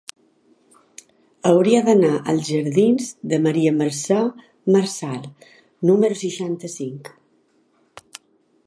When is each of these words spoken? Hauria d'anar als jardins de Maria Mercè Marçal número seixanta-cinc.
Hauria 1.49 1.81
d'anar 1.89 2.09
als 2.33 2.41
jardins 2.53 3.11
de 3.35 3.39
Maria 3.45 3.75
Mercè 3.83 4.19
Marçal 4.79 5.21
número 5.91 6.21
seixanta-cinc. 6.25 7.15